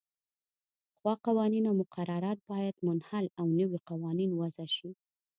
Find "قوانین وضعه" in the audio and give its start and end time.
3.89-4.67